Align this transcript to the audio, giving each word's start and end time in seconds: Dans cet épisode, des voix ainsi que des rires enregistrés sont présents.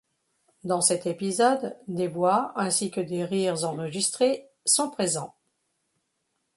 Dans 0.63 0.81
cet 0.81 1.05
épisode, 1.05 1.77
des 1.87 2.07
voix 2.07 2.53
ainsi 2.55 2.89
que 2.89 3.01
des 3.01 3.23
rires 3.23 3.63
enregistrés 3.65 4.49
sont 4.65 4.89
présents. 4.89 5.35